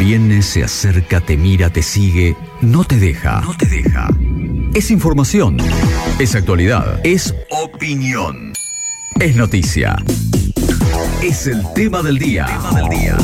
[0.00, 3.42] Viene, se acerca, te mira, te sigue, no te deja.
[3.42, 4.08] No te deja.
[4.72, 5.58] Es información.
[6.18, 7.02] Es actualidad.
[7.04, 8.54] Es opinión.
[9.20, 10.02] Es noticia.
[11.22, 12.46] Es el tema del día.
[12.46, 13.16] Tema del día.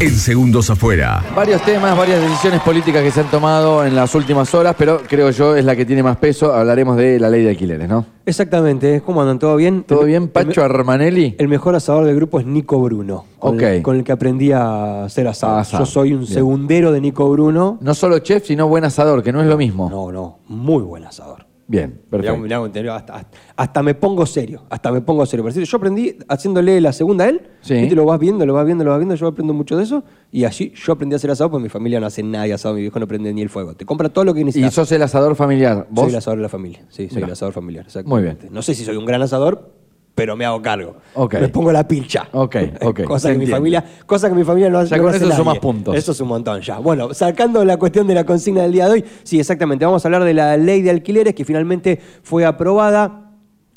[0.00, 1.22] En segundos afuera.
[1.36, 5.30] Varios temas, varias decisiones políticas que se han tomado en las últimas horas, pero creo
[5.30, 6.52] yo es la que tiene más peso.
[6.52, 8.04] Hablaremos de la ley de alquileres, ¿no?
[8.26, 9.00] Exactamente.
[9.06, 9.38] ¿Cómo andan?
[9.38, 9.84] ¿Todo bien?
[9.84, 10.26] ¿Todo bien?
[10.28, 11.36] Pacho Armanelli.
[11.38, 13.26] el mejor asador del grupo es Nico Bruno.
[13.38, 13.62] Con, Ok.
[13.62, 15.62] el, con el que aprendí a hacer asado.
[15.78, 16.32] Yo soy un Bien.
[16.32, 17.78] segundero de Nico Bruno.
[17.80, 19.88] No solo chef, sino buen asador, que no es lo mismo.
[19.88, 20.38] No, no.
[20.48, 21.46] Muy buen asador.
[21.72, 22.36] Bien, perfecto.
[22.36, 25.42] Mirá, mirá, mirá, hasta, hasta- hasta me pongo serio, hasta me pongo serio.
[25.46, 27.72] Decir, Yo aprendí haciéndole la segunda a él, Sí.
[27.74, 27.94] ¿viste?
[27.96, 30.44] lo vas viendo, lo vas viendo, lo vas viendo, yo aprendo mucho de eso, y
[30.44, 32.82] así yo aprendí a hacer asado, porque mi familia no hace nada de asado, mi
[32.82, 33.74] viejo no prende ni el fuego.
[33.74, 34.74] Te compra todo lo que Y necesitas.
[34.74, 35.86] sos el asador familiar.
[35.88, 36.02] ¿Vos?
[36.04, 38.48] Soy el asador de la familia, sí, soy el asador familiar, Muy exactamente.
[38.50, 39.72] No sé si soy un gran asador,
[40.14, 40.96] pero me hago cargo.
[41.14, 41.34] Ok.
[41.34, 42.28] Me pongo la pilcha.
[42.32, 44.90] Ok, ok, cosa, que mi familia, cosa que mi familia no hace.
[44.90, 45.96] Ya no con hace eso sumás puntos.
[45.96, 46.78] Eso es un montón ya.
[46.78, 49.84] Bueno, sacando la cuestión de la consigna del día de hoy, sí, exactamente.
[49.84, 53.18] Vamos a hablar de la ley de alquileres que finalmente fue aprobada.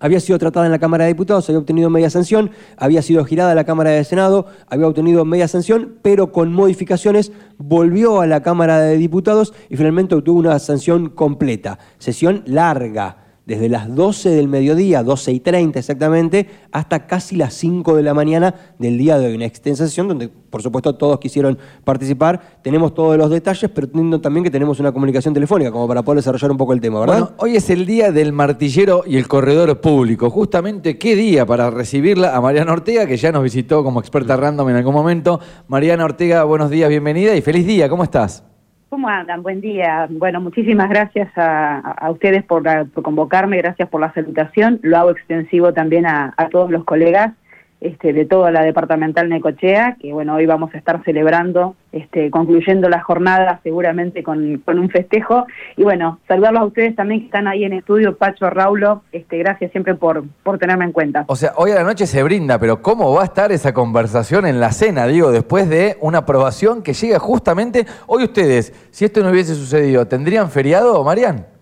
[0.02, 3.54] Había sido tratada en la Cámara de Diputados, había obtenido media sanción, había sido girada
[3.54, 8.44] a la Cámara de Senado, había obtenido media sanción, pero con modificaciones volvió a la
[8.44, 11.80] Cámara de Diputados y finalmente obtuvo una sanción completa.
[11.98, 17.96] Sesión larga, desde las 12 del mediodía, 12 y 30 exactamente, hasta casi las 5
[17.96, 19.36] de la mañana del día de hoy.
[19.36, 22.60] Una extensa sesión donde, por supuesto, todos quisieron participar.
[22.64, 26.18] Tenemos todos los detalles, pero entiendo también que tenemos una comunicación telefónica como para poder
[26.18, 27.20] desarrollar un poco el tema, ¿verdad?
[27.20, 30.30] Bueno, hoy es el día del martillero y el corredor público.
[30.30, 34.70] Justamente, ¿qué día para recibirla a Mariana Ortega, que ya nos visitó como experta random
[34.70, 35.40] en algún momento?
[35.68, 38.44] Mariana Ortega, buenos días, bienvenida y feliz día, ¿cómo estás?
[38.90, 39.44] ¿Cómo andan?
[39.44, 40.08] Buen día.
[40.10, 44.80] Bueno, muchísimas gracias a, a ustedes por, por convocarme, gracias por la salutación.
[44.84, 47.34] Lo hago extensivo también a todos los colegas
[47.82, 52.90] este, de toda la departamental Necochea, que bueno, hoy vamos a estar celebrando, este, concluyendo
[52.90, 55.46] la jornada seguramente con, un festejo.
[55.78, 59.72] Y bueno, saludarlos a ustedes también que están ahí en estudio, Pacho, Raulo, este, gracias
[59.72, 61.26] siempre por, por tenerme en cuenta.
[61.28, 64.46] O sea, hoy a la noche se brinda, pero ¿cómo va a estar esa conversación
[64.46, 68.74] en la cena, digo, después de una aprobación que llega justamente hoy ustedes?
[68.92, 71.55] Si esto no hubiese sucedido, ¿tendrían feriado, Marian?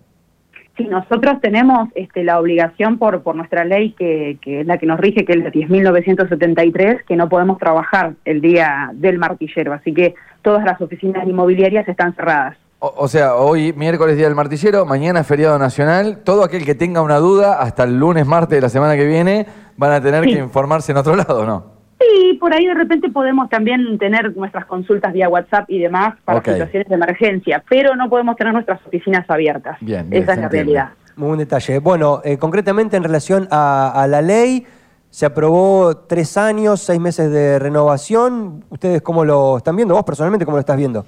[0.76, 4.86] Sí, nosotros tenemos este, la obligación por, por nuestra ley, que, que es la que
[4.86, 9.72] nos rige, que es la 10.973, que no podemos trabajar el día del martillero.
[9.72, 12.56] Así que todas las oficinas inmobiliarias están cerradas.
[12.80, 16.18] O, o sea, hoy miércoles día del martillero, mañana feriado nacional.
[16.24, 19.46] Todo aquel que tenga una duda hasta el lunes, martes de la semana que viene,
[19.76, 20.32] van a tener Sí.
[20.34, 21.73] que informarse en otro lado, ¿no?
[22.14, 26.38] Sí, por ahí de repente podemos también tener nuestras consultas vía WhatsApp y demás para
[26.40, 29.78] situaciones de emergencia, pero no podemos tener nuestras oficinas abiertas.
[29.80, 30.88] Bien, bien, Esa es la realidad.
[31.16, 31.78] Muy buen detalle.
[31.78, 34.64] Bueno, eh, concretamente en relación a, a la ley,
[35.10, 38.64] se aprobó tres años, seis meses de renovación.
[38.68, 39.94] ¿Ustedes cómo lo están viendo?
[39.94, 41.04] ¿Vos personalmente cómo lo estás viendo?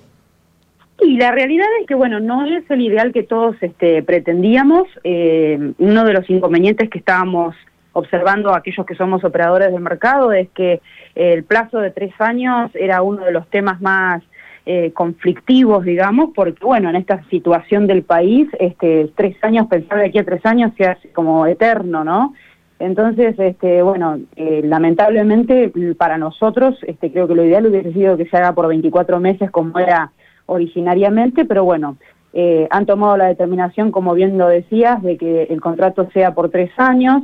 [1.01, 4.89] Y la realidad es que, bueno, no es el ideal que todos este, pretendíamos.
[5.05, 7.55] Eh, uno de los inconvenientes que estábamos
[7.97, 10.83] observando aquellos que somos operadores del mercado es que
[11.15, 14.23] el plazo de tres años era uno de los temas más
[14.67, 20.07] eh, conflictivos, digamos, porque, bueno, en esta situación del país, este, tres años, pensar de
[20.07, 22.35] aquí a tres años se como eterno, ¿no?
[22.79, 28.27] Entonces, este, bueno, eh, lamentablemente para nosotros, este, creo que lo ideal hubiese sido que
[28.27, 30.13] se haga por 24 meses como era
[30.45, 31.97] originariamente, pero bueno,
[32.35, 36.51] eh, han tomado la determinación, como bien lo decías, de que el contrato sea por
[36.51, 37.23] tres años.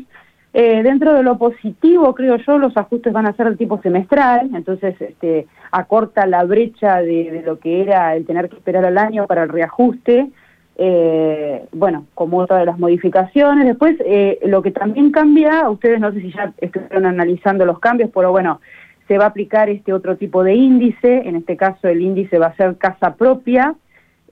[0.54, 4.50] Eh, dentro de lo positivo, creo yo, los ajustes van a ser de tipo semestral,
[4.54, 9.26] entonces este, acorta la brecha de, lo que era el tener que esperar al año
[9.26, 10.28] para el reajuste.
[10.76, 13.66] Eh, bueno, como otra de las modificaciones.
[13.66, 18.10] Después, eh, lo que también cambia, ustedes no sé si ya estuvieron analizando los cambios,
[18.12, 18.60] pero bueno,
[19.08, 22.46] se va a aplicar este otro tipo de índice, en este caso el índice va
[22.46, 23.74] a ser casa propia,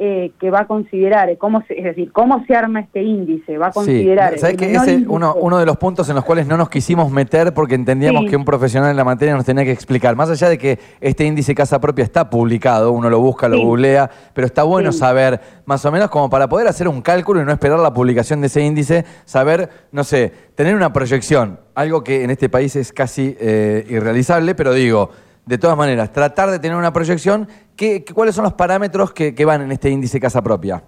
[0.02, 3.58] eh, que va a considerar, eh, cómo se, es decir, cómo se arma este índice,
[3.58, 4.38] va a considerar...
[4.38, 6.56] ¿Sabes el que menor ese índice- uno, uno de los puntos en los cuales no
[6.56, 8.28] nos quisimos meter porque entendíamos Sí.
[8.30, 10.16] que un profesional en la materia nos tenía que explicar?
[10.16, 13.62] Más allá de que este índice casa propia está publicado, uno lo busca, lo Sí.
[13.62, 15.00] googlea, pero está bueno Sí.
[15.00, 18.40] saber, más o menos como para poder hacer un cálculo y no esperar la publicación
[18.40, 22.90] de ese índice, saber, no sé, tener una proyección, algo que en este país es
[22.94, 25.10] casi eh, irrealizable, pero digo,
[25.46, 29.34] de todas maneras, tratar de tener una proyección, ¿qué, qué- ¿cuáles son los parámetros que,
[29.44, 30.82] van en este índice casa propia?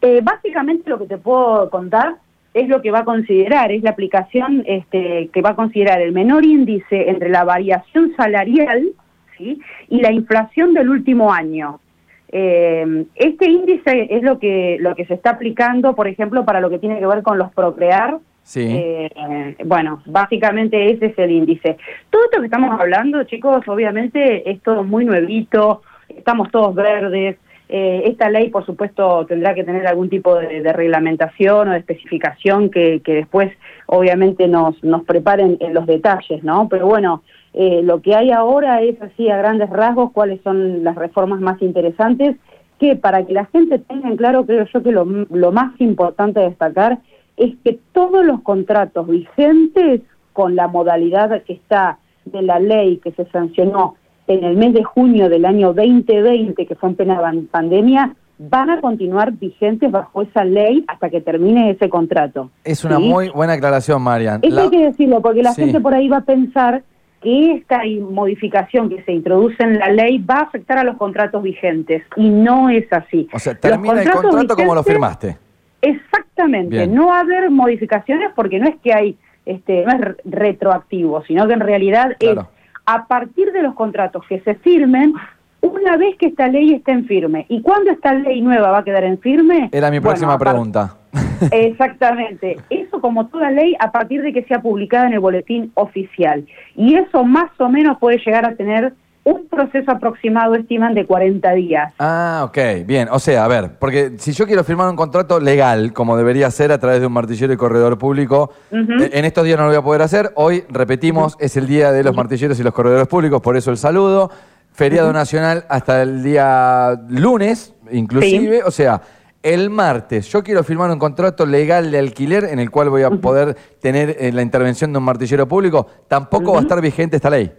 [0.00, 2.16] Eh, básicamente lo que te puedo contar
[2.52, 6.12] es lo que va a considerar, es la aplicación este, que va a considerar el
[6.12, 8.90] menor índice entre la variación salarial
[9.36, 9.60] ¿sí?
[9.88, 11.80] y la inflación del último año.
[12.28, 16.70] Eh, este índice es lo que, lo que se está aplicando, por ejemplo, para lo
[16.70, 18.18] que tiene que ver con los procrear.
[18.44, 18.60] Sí.
[18.62, 21.78] Eh, bueno, básicamente ese es el índice.
[22.10, 25.82] Todo esto que estamos hablando, chicos, obviamente es todo muy nuevito.
[26.08, 27.38] estamos todos verdes.
[27.70, 32.70] Eh, esta ley, por supuesto, tendrá que tener algún tipo de, reglamentación o de especificación
[32.70, 33.50] que, después,
[33.86, 34.76] obviamente, nos,
[35.06, 36.68] preparen en los detalles, ¿no?
[36.68, 37.22] Pero bueno,
[37.54, 41.62] eh, lo que hay ahora es así a grandes rasgos cuáles son las reformas más
[41.62, 42.36] interesantes,
[42.78, 46.40] que para que la gente tenga en claro, creo yo que lo, lo más importante
[46.40, 46.98] a destacar
[47.36, 50.00] es que todos los contratos vigentes
[50.32, 53.96] con la modalidad que está de la ley que se sancionó
[54.26, 57.20] en el mes de junio del año 2020, que fue en plena
[57.50, 62.50] pandemia, van a continuar vigentes bajo esa ley hasta que termine ese contrato.
[62.64, 63.02] Es una ¿sí?
[63.08, 64.40] muy buena aclaración, Marian.
[64.42, 65.62] Eso La- hay que decirlo, porque la Sí.
[65.62, 66.82] gente por ahí va a pensar
[67.20, 67.80] que esta
[68.10, 72.28] modificación que se introduce en la ley va a afectar a los contratos vigentes, y
[72.28, 73.28] no es así.
[73.32, 75.36] O sea, termina el contrato como lo firmaste.
[75.84, 76.94] Exactamente, Bien.
[76.94, 79.16] no va a haber modificaciones porque no es que hay,
[79.46, 82.40] este, no es re- retroactivo, sino que en realidad Claro.
[82.42, 82.46] es
[82.86, 85.14] a partir de los contratos que se firmen,
[85.62, 87.46] una vez que esta ley esté en firme.
[87.48, 89.70] ¿Y cuándo esta ley nueva va a quedar en firme?
[89.72, 90.96] Era mi próxima pregunta.
[91.50, 92.58] Exactamente.
[92.70, 96.46] Eso como toda ley a partir de que sea publicada en el boletín oficial.
[96.76, 98.92] Y eso más o menos puede llegar a tener
[99.24, 101.92] un proceso aproximado, estiman, de 40 días.
[101.98, 103.08] Ah, ok, bien.
[103.10, 106.72] O sea, a ver, porque si yo quiero firmar un contrato legal, como debería ser
[106.72, 109.78] a través de un martillero y corredor público, eh, en estos días no lo voy
[109.78, 110.32] a poder hacer.
[110.36, 113.78] Hoy, repetimos, es el día de los martilleros y los corredores públicos, por eso el
[113.78, 114.30] saludo.
[114.72, 118.62] Feriado nacional hasta el día lunes, inclusive.
[118.64, 119.00] O sea,
[119.42, 123.10] el martes yo quiero firmar un contrato legal de alquiler en el cual voy a
[123.10, 125.86] poder tener eh, la intervención de un martillero público.
[126.08, 127.52] Tampoco va a estar vigente esta ley.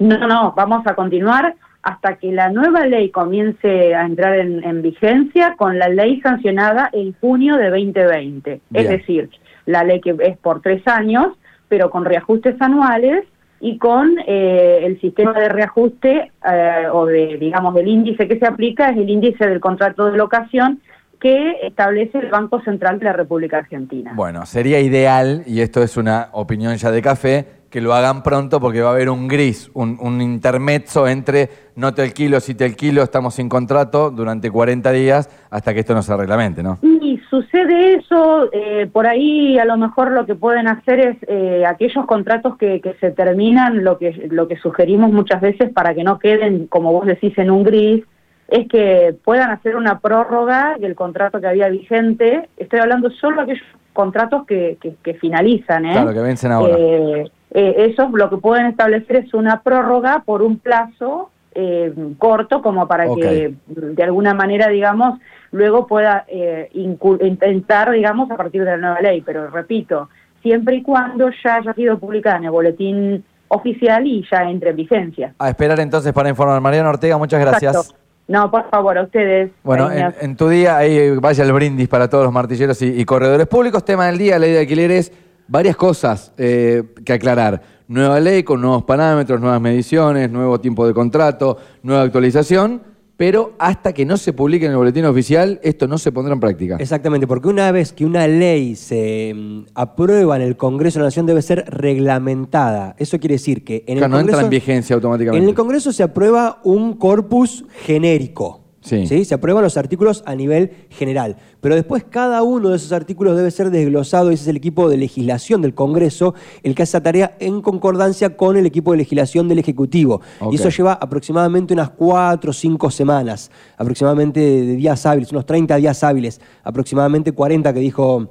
[0.00, 4.82] No, no, vamos a continuar hasta que la nueva ley comience a entrar en, en
[4.82, 8.60] vigencia con la ley sancionada en junio de 2020.
[8.74, 9.30] Es decir,
[9.66, 11.28] la ley que es por tres años,
[11.68, 13.24] pero con reajustes anuales
[13.60, 18.46] y con eh, el sistema de reajuste eh, o de, digamos, del índice que se
[18.46, 20.80] aplica, es el índice del contrato de locación
[21.20, 24.12] que establece el Banco Central de la República Argentina.
[24.14, 28.60] Bueno, sería ideal, y esto es una opinión ya de café, que lo hagan pronto
[28.60, 32.64] porque va a haber un gris, un, un intermezzo entre no te alquilo, si te
[32.64, 36.78] alquilo, estamos sin contrato durante 40 días hasta que esto no se reglamente, ¿no?
[36.82, 41.64] Y sucede eso, eh, por ahí a lo mejor lo que pueden hacer es eh,
[41.64, 46.02] aquellos contratos que, que se terminan, lo que, lo que sugerimos muchas veces para que
[46.02, 48.04] no queden, como vos decís, en un gris,
[48.48, 52.48] es que puedan hacer una prórroga del contrato que había vigente.
[52.56, 55.92] Estoy hablando solo de aquellos contratos que, que, que finalizan, ¿eh?
[55.92, 56.74] Claro, que vencen ahora.
[56.76, 62.62] Eh, eh, esos lo que pueden establecer es una prórroga por un plazo eh, corto
[62.62, 65.18] como para que de alguna manera digamos
[65.50, 70.08] luego pueda eh, intentar digamos a partir de la nueva ley pero repito
[70.42, 74.76] siempre y cuando ya haya sido publicada en el boletín oficial y ya entre en
[74.76, 76.60] vigencia A esperar entonces para informar.
[76.60, 77.74] Mariano Ortega, muchas gracias.
[77.74, 77.98] Exacto.
[78.28, 82.08] no por favor a ustedes Bueno, en, en tu día, ahí vaya el brindis para
[82.08, 83.84] todos los martilleros y, y corredores públicos.
[83.84, 85.12] Tema del día, ley de alquileres.
[85.50, 87.60] Varias cosas eh, que aclarar.
[87.88, 92.82] Nueva ley con nuevos parámetros, nuevas mediciones, nuevo tiempo de contrato, nueva actualización.
[93.16, 96.40] Pero hasta que no se publique en el boletín oficial, esto no se pondrá en
[96.40, 96.76] práctica.
[96.78, 101.06] Exactamente, porque una vez que una ley se mm, aprueba en el Congreso de la
[101.08, 102.94] Nación debe ser reglamentada.
[102.96, 105.42] Eso quiere decir que en el Claro, no entra Congreso, en vigencia automáticamente.
[105.42, 108.59] en el Congreso se aprueba un corpus genérico.
[108.82, 109.24] Sí.
[109.24, 111.36] Se aprueban los artículos a nivel general.
[111.60, 114.88] Pero después cada uno de esos artículos debe ser desglosado y ese es el equipo
[114.88, 118.98] de legislación del Congreso el que hace esa tarea en concordancia con el equipo de
[118.98, 120.22] legislación del Ejecutivo.
[120.50, 125.76] Y eso lleva aproximadamente unas cuatro o cinco semanas, aproximadamente de días hábiles, unos 30
[125.76, 128.28] días hábiles, aproximadamente 40 que dijo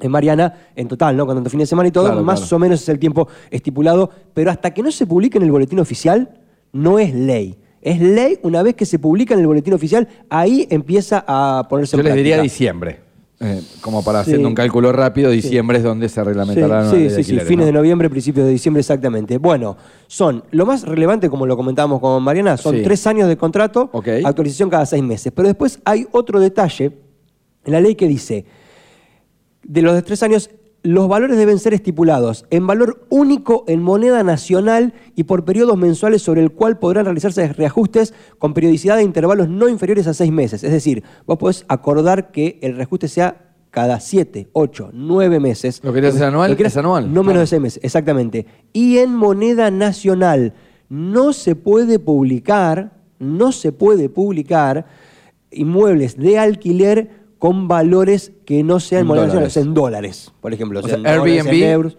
[0.00, 1.24] eh, Mariana en total, ¿no?
[1.24, 2.56] Con tanto fin de semana y todo, Claro, más claro.
[2.56, 5.78] o menos es el tiempo estipulado, pero hasta que no se publique en el boletín
[5.78, 6.40] oficial,
[6.72, 7.56] no es ley.
[7.84, 11.96] Es ley una vez que se publica en el boletín oficial, ahí empieza a ponerse
[11.96, 13.00] Yo en les diría diciembre.
[13.40, 14.30] Eh, como para Sí.
[14.30, 17.58] haciendo un cálculo rápido, diciembre es donde se reglamentará la Sí, sí, de sí, fines
[17.58, 17.66] ¿no?
[17.66, 19.36] de noviembre, principios de diciembre exactamente.
[19.36, 19.76] Bueno,
[20.06, 22.82] son, lo más relevante, como lo comentábamos con Mariana, son Sí.
[22.82, 24.08] tres años de contrato, Ok.
[24.24, 25.30] actualización cada seis meses.
[25.36, 26.92] Pero después hay otro detalle
[27.66, 28.46] en la ley que dice,
[29.62, 30.48] de los tres años,
[30.84, 36.20] los valores deben ser estipulados en valor único en moneda nacional y por periodos mensuales
[36.20, 40.62] sobre el cual podrán realizarse reajustes con periodicidad de intervalos no inferiores a seis meses.
[40.62, 45.80] Es decir, vos podés acordar que el reajuste sea cada siete, ocho, nueve meses.
[45.82, 46.54] ¿Lo querés hacer anual?
[46.54, 47.12] Lo Es anual.
[47.12, 48.46] No menos de seis meses, exactamente.
[48.74, 50.52] Y en moneda nacional
[50.90, 54.84] no se puede publicar, no se puede publicar
[55.50, 59.48] inmuebles de alquiler con valores que no sean En moneda dólares.
[59.48, 60.80] nacional, en dólares, por ejemplo.
[60.80, 61.62] O sea, en dólares, en Airbnb.
[61.72, 61.98] euros.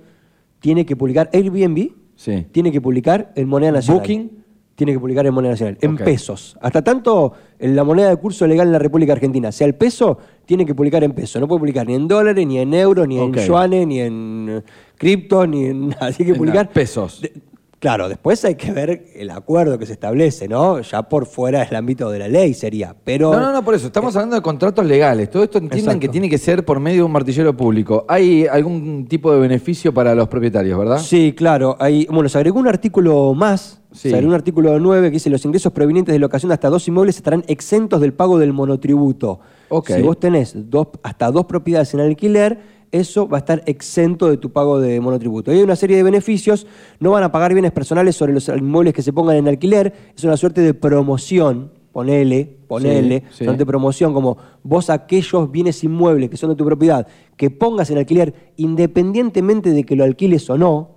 [0.59, 2.47] Tiene que publicar Airbnb, Sí.
[2.51, 3.99] tiene que publicar en moneda nacional.
[4.01, 4.31] Booking.
[4.73, 6.57] tiene que publicar en moneda nacional, en pesos.
[6.61, 10.17] Hasta tanto, en la moneda de curso legal en la República Argentina sea el peso,
[10.45, 11.39] tiene que publicar en peso.
[11.39, 14.63] No puede publicar ni en dólares, ni en euros, ni en yuanes, ni en
[14.97, 16.11] cripto, ni en nada.
[16.11, 17.21] Tiene que En publicar pesos.
[17.21, 17.31] de-
[17.79, 20.79] claro, después hay que ver el acuerdo que se establece, ¿no?
[20.82, 22.96] Ya por fuera del ámbito de la ley sería.
[23.03, 23.88] Pero No, no, no, por eso.
[23.88, 25.29] Estamos hablando de contratos legales.
[25.29, 26.00] Todo esto entiendan Exacto.
[26.01, 28.05] que tiene que ser por medio de un martillero público.
[28.08, 31.00] ¿Hay algún tipo de beneficio para los propietarios, verdad?
[31.00, 31.75] Sí, claro.
[31.79, 33.82] Hay, bueno, se agregó un artículo más.
[33.91, 34.10] Sí.
[34.10, 36.86] Se agregó un artículo 9 que dice los ingresos provenientes de locación de hasta dos
[36.88, 39.39] inmuebles estarán exentos del pago del monotributo.
[39.70, 39.91] Ok.
[39.91, 42.60] Si vos tenés dos, hasta dos propiedades en alquiler,
[42.99, 45.51] eso va a estar exento de tu pago de monotributo.
[45.51, 46.65] Y hay una serie de beneficios.
[46.99, 49.93] No van a pagar bienes personales sobre los inmuebles que se pongan en alquiler.
[50.15, 51.71] Es una suerte de promoción.
[51.91, 57.07] Ponele, ponele, Sí, de promoción, como vos aquellos bienes inmuebles que son de tu propiedad,
[57.37, 60.94] que pongas en alquiler, independientemente de que lo alquiles o no,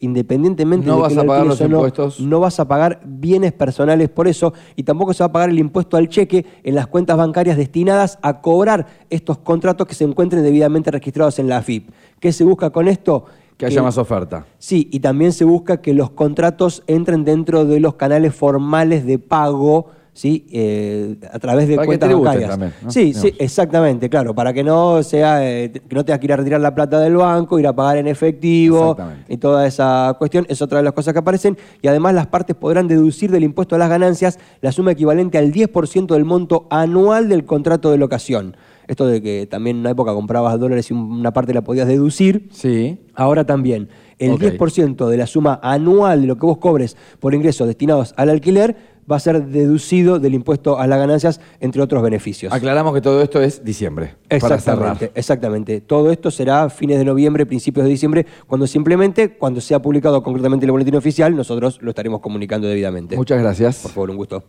[0.00, 2.20] independientemente No de vas que a pagar los no, impuestos.
[2.20, 5.58] no vas a pagar bienes personales por eso y tampoco se va a pagar el
[5.58, 10.42] impuesto al cheque en las cuentas bancarias destinadas a cobrar estos contratos que se encuentren
[10.42, 11.90] debidamente registrados en la AFIP.
[12.20, 13.24] ¿Qué se busca con esto?
[13.56, 14.44] Que haya más oferta.
[14.58, 19.18] Sí, y también se busca que los contratos entren dentro de los canales formales de
[19.18, 20.46] pago, ¿sí?
[20.50, 22.48] Eh, a través de Para cuentas bancarias.
[22.50, 22.90] también, ¿no?
[22.90, 26.36] Sí, sí, exactamente, claro, para que no sea, eh, que no tengas que ir a
[26.36, 28.96] retirar la plata del banco, ir a pagar en efectivo
[29.28, 31.58] y toda esa cuestión es otra de las cosas que aparecen.
[31.82, 35.52] Y además las partes podrán deducir del impuesto a las ganancias la suma equivalente al
[35.52, 38.56] 10% del monto anual del contrato de locación.
[38.88, 42.48] Esto de que también en una época comprabas dólares y una parte la podías deducir.
[42.52, 42.98] Sí.
[43.14, 44.42] Ahora también, el Ok.
[44.42, 48.95] 10% de la suma anual de lo que vos cobres por ingresos destinados al alquiler
[49.10, 52.52] va a ser deducido del impuesto a las ganancias, entre otros beneficios.
[52.52, 54.16] Aclaramos que todo esto es diciembre.
[54.28, 55.80] Exactamente, exactamente.
[55.80, 60.66] Todo esto será fines de noviembre, principios de diciembre, cuando simplemente, cuando sea publicado concretamente
[60.66, 63.16] el boletín oficial, nosotros lo estaremos comunicando debidamente.
[63.16, 63.82] Muchas gracias.
[63.82, 64.44] Por favor, un gusto.